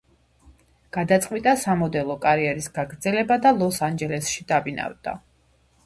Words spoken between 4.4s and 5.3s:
დაბინავდა.